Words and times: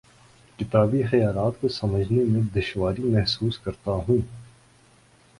کتابی 0.59 1.03
خیالات 1.03 1.61
کو 1.61 1.67
سمجھنے 1.67 2.23
میں 2.23 2.41
دشواری 2.55 3.03
محسوس 3.03 3.59
کرتا 3.59 3.91
ہوں 4.07 4.17